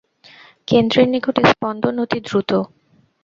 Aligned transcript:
কেন্দ্রের 0.67 1.07
নিকট 1.13 1.35
স্পন্দন 1.51 1.95
অতি 2.03 2.19
দ্রুত। 2.27 2.51